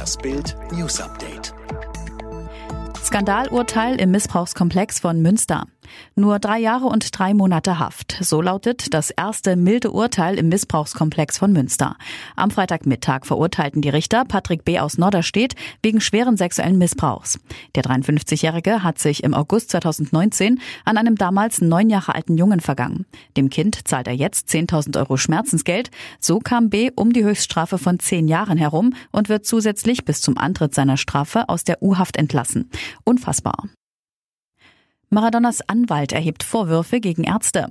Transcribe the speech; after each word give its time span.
Das 0.00 0.16
Bild 0.16 0.56
News 0.72 0.98
Update. 0.98 1.52
Skandalurteil 3.04 4.00
im 4.00 4.12
Missbrauchskomplex 4.12 4.98
von 4.98 5.20
Münster. 5.20 5.66
Nur 6.14 6.38
drei 6.38 6.58
Jahre 6.58 6.86
und 6.86 7.18
drei 7.18 7.34
Monate 7.34 7.78
Haft. 7.78 8.18
So 8.20 8.42
lautet 8.42 8.92
das 8.94 9.10
erste 9.10 9.56
milde 9.56 9.90
Urteil 9.90 10.38
im 10.38 10.48
Missbrauchskomplex 10.48 11.38
von 11.38 11.52
Münster. 11.52 11.96
Am 12.36 12.50
Freitagmittag 12.50 13.26
verurteilten 13.26 13.82
die 13.82 13.88
Richter 13.88 14.24
Patrick 14.24 14.64
B. 14.64 14.78
aus 14.78 14.98
Norderstedt 14.98 15.54
wegen 15.82 16.00
schweren 16.00 16.36
sexuellen 16.36 16.78
Missbrauchs. 16.78 17.38
Der 17.74 17.84
53-Jährige 17.84 18.82
hat 18.82 18.98
sich 18.98 19.24
im 19.24 19.34
August 19.34 19.70
2019 19.70 20.60
an 20.84 20.96
einem 20.96 21.16
damals 21.16 21.60
neun 21.60 21.90
Jahre 21.90 22.14
alten 22.14 22.36
Jungen 22.36 22.60
vergangen. 22.60 23.06
Dem 23.36 23.50
Kind 23.50 23.88
zahlt 23.88 24.06
er 24.06 24.14
jetzt 24.14 24.48
10.000 24.48 24.98
Euro 24.98 25.16
Schmerzensgeld. 25.16 25.90
So 26.18 26.38
kam 26.38 26.70
B. 26.70 26.90
um 26.94 27.12
die 27.12 27.24
Höchststrafe 27.24 27.78
von 27.78 27.98
zehn 27.98 28.28
Jahren 28.28 28.58
herum 28.58 28.94
und 29.12 29.28
wird 29.28 29.46
zusätzlich 29.46 30.04
bis 30.04 30.20
zum 30.20 30.38
Antritt 30.38 30.74
seiner 30.74 30.96
Strafe 30.96 31.48
aus 31.48 31.64
der 31.64 31.82
U-Haft 31.82 32.16
entlassen. 32.16 32.70
Unfassbar. 33.04 33.64
Maradonas 35.12 35.60
Anwalt 35.68 36.12
erhebt 36.12 36.44
Vorwürfe 36.44 37.00
gegen 37.00 37.24
Ärzte. 37.24 37.66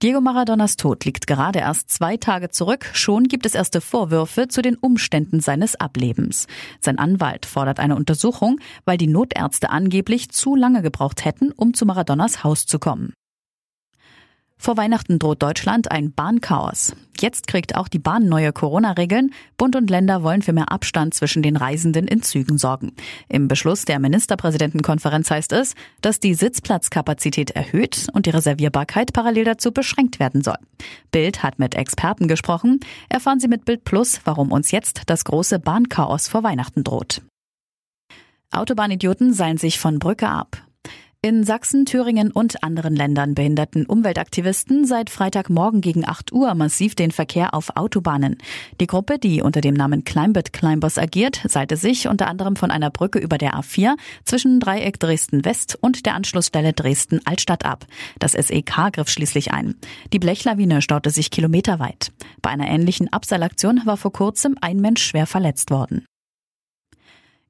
Diego 0.00 0.20
Maradonas 0.20 0.76
Tod 0.76 1.04
liegt 1.04 1.26
gerade 1.26 1.58
erst 1.58 1.90
zwei 1.90 2.16
Tage 2.16 2.50
zurück. 2.50 2.88
Schon 2.92 3.24
gibt 3.24 3.46
es 3.46 3.56
erste 3.56 3.80
Vorwürfe 3.80 4.46
zu 4.46 4.62
den 4.62 4.76
Umständen 4.76 5.40
seines 5.40 5.74
Ablebens. 5.74 6.46
Sein 6.80 7.00
Anwalt 7.00 7.46
fordert 7.46 7.80
eine 7.80 7.96
Untersuchung, 7.96 8.60
weil 8.84 8.96
die 8.96 9.08
Notärzte 9.08 9.70
angeblich 9.70 10.30
zu 10.30 10.54
lange 10.54 10.80
gebraucht 10.80 11.24
hätten, 11.24 11.50
um 11.50 11.74
zu 11.74 11.84
Maradonas 11.84 12.44
Haus 12.44 12.64
zu 12.64 12.78
kommen. 12.78 13.12
Vor 14.56 14.76
Weihnachten 14.76 15.18
droht 15.18 15.42
Deutschland 15.42 15.90
ein 15.90 16.12
Bahnchaos. 16.12 16.94
Jetzt 17.20 17.46
kriegt 17.46 17.74
auch 17.74 17.88
die 17.88 17.98
Bahn 17.98 18.28
neue 18.28 18.52
Corona-Regeln. 18.52 19.32
Bund 19.56 19.74
und 19.74 19.90
Länder 19.90 20.22
wollen 20.22 20.42
für 20.42 20.52
mehr 20.52 20.70
Abstand 20.70 21.14
zwischen 21.14 21.42
den 21.42 21.56
Reisenden 21.56 22.06
in 22.06 22.22
Zügen 22.22 22.58
sorgen. 22.58 22.92
Im 23.28 23.48
Beschluss 23.48 23.84
der 23.84 23.98
Ministerpräsidentenkonferenz 23.98 25.30
heißt 25.30 25.52
es, 25.52 25.74
dass 26.00 26.20
die 26.20 26.34
Sitzplatzkapazität 26.34 27.50
erhöht 27.50 28.06
und 28.12 28.26
die 28.26 28.30
Reservierbarkeit 28.30 29.12
parallel 29.12 29.44
dazu 29.44 29.72
beschränkt 29.72 30.20
werden 30.20 30.42
soll. 30.42 30.58
Bild 31.10 31.42
hat 31.42 31.58
mit 31.58 31.74
Experten 31.74 32.28
gesprochen. 32.28 32.80
Erfahren 33.08 33.40
Sie 33.40 33.48
mit 33.48 33.64
Bild 33.64 33.84
Plus, 33.84 34.20
warum 34.24 34.52
uns 34.52 34.70
jetzt 34.70 35.02
das 35.06 35.24
große 35.24 35.58
Bahnchaos 35.58 36.28
vor 36.28 36.42
Weihnachten 36.42 36.84
droht. 36.84 37.22
Autobahnidioten 38.50 39.34
seilen 39.34 39.58
sich 39.58 39.78
von 39.78 39.98
Brücke 39.98 40.28
ab. 40.28 40.67
In 41.20 41.42
Sachsen, 41.42 41.84
Thüringen 41.84 42.30
und 42.30 42.62
anderen 42.62 42.94
Ländern 42.94 43.34
behinderten 43.34 43.86
Umweltaktivisten 43.86 44.84
seit 44.84 45.10
Freitagmorgen 45.10 45.80
gegen 45.80 46.06
8 46.06 46.30
Uhr 46.32 46.54
massiv 46.54 46.94
den 46.94 47.10
Verkehr 47.10 47.54
auf 47.54 47.76
Autobahnen. 47.76 48.38
Die 48.80 48.86
Gruppe, 48.86 49.18
die 49.18 49.42
unter 49.42 49.60
dem 49.60 49.74
Namen 49.74 50.04
Climbit 50.04 50.52
Climbers 50.52 50.96
agiert, 50.96 51.40
seilte 51.48 51.76
sich 51.76 52.06
unter 52.06 52.28
anderem 52.28 52.54
von 52.54 52.70
einer 52.70 52.90
Brücke 52.90 53.18
über 53.18 53.36
der 53.36 53.54
A4 53.54 53.96
zwischen 54.24 54.60
Dreieck 54.60 55.00
Dresden 55.00 55.44
West 55.44 55.76
und 55.80 56.06
der 56.06 56.14
Anschlussstelle 56.14 56.72
Dresden 56.72 57.20
Altstadt 57.24 57.64
ab. 57.64 57.84
Das 58.20 58.34
SEK 58.34 58.92
griff 58.92 59.08
schließlich 59.08 59.50
ein. 59.50 59.74
Die 60.12 60.20
Blechlawine 60.20 60.82
staute 60.82 61.10
sich 61.10 61.32
kilometerweit. 61.32 62.12
Bei 62.42 62.50
einer 62.50 62.68
ähnlichen 62.68 63.12
Abseilaktion 63.12 63.82
war 63.86 63.96
vor 63.96 64.12
kurzem 64.12 64.54
ein 64.60 64.76
Mensch 64.80 65.02
schwer 65.02 65.26
verletzt 65.26 65.72
worden. 65.72 66.06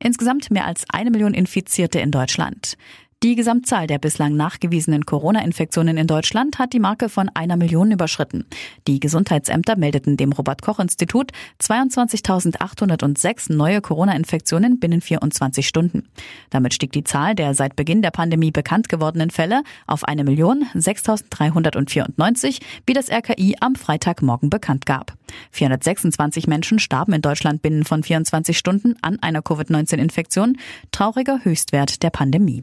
Insgesamt 0.00 0.50
mehr 0.50 0.64
als 0.64 0.84
eine 0.88 1.10
Million 1.10 1.34
Infizierte 1.34 1.98
in 1.98 2.12
Deutschland. 2.12 2.78
Die 3.24 3.34
Gesamtzahl 3.34 3.88
der 3.88 3.98
bislang 3.98 4.36
nachgewiesenen 4.36 5.04
Corona-Infektionen 5.04 5.96
in 5.96 6.06
Deutschland 6.06 6.60
hat 6.60 6.72
die 6.72 6.78
Marke 6.78 7.08
von 7.08 7.28
einer 7.34 7.56
Million 7.56 7.90
überschritten. 7.90 8.46
Die 8.86 9.00
Gesundheitsämter 9.00 9.76
meldeten 9.76 10.16
dem 10.16 10.30
Robert-Koch-Institut 10.30 11.32
22.806 11.60 13.52
neue 13.52 13.80
Corona-Infektionen 13.80 14.78
binnen 14.78 15.00
24 15.00 15.66
Stunden. 15.66 16.08
Damit 16.50 16.74
stieg 16.74 16.92
die 16.92 17.02
Zahl 17.02 17.34
der 17.34 17.54
seit 17.54 17.74
Beginn 17.74 18.02
der 18.02 18.12
Pandemie 18.12 18.52
bekannt 18.52 18.88
gewordenen 18.88 19.30
Fälle 19.30 19.64
auf 19.88 20.04
eine 20.04 20.22
Million 20.22 20.66
6.394, 20.76 22.60
wie 22.86 22.92
das 22.92 23.10
RKI 23.10 23.56
am 23.58 23.74
Freitagmorgen 23.74 24.48
bekannt 24.48 24.86
gab. 24.86 25.14
426 25.50 26.46
Menschen 26.46 26.78
starben 26.78 27.14
in 27.14 27.22
Deutschland 27.22 27.62
binnen 27.62 27.84
von 27.84 28.04
24 28.04 28.56
Stunden 28.56 28.94
an 29.02 29.18
einer 29.20 29.42
Covid-19-Infektion, 29.42 30.56
trauriger 30.92 31.40
Höchstwert 31.42 32.04
der 32.04 32.10
Pandemie. 32.10 32.62